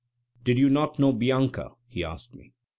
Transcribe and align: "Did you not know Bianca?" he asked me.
"Did 0.41 0.57
you 0.57 0.67
not 0.67 0.97
know 0.97 1.13
Bianca?" 1.13 1.73
he 1.85 2.03
asked 2.03 2.33
me. 2.33 2.53